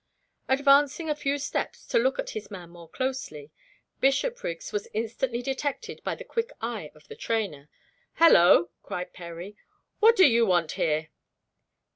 [0.49, 3.51] Advancing a few steps to look at his man more closely,
[3.99, 7.69] Bishopriggs was instantly detected by the quick eye of the trainer.
[8.19, 9.55] "Hullo!" cried Perry,
[9.99, 11.09] "what do you want here?"